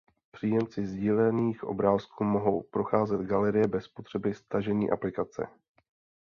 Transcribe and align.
Příjemci 0.31 0.87
sdílených 0.87 1.63
obrázků 1.63 2.23
mohou 2.23 2.61
procházet 2.63 3.21
galerie 3.21 3.67
bez 3.67 3.87
potřeby 3.87 4.33
stažení 4.33 4.91
aplikace. 4.91 5.47